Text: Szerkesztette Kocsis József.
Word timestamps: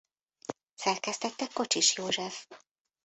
Szerkesztette 0.75 1.47
Kocsis 1.53 1.95
József. 1.95 2.47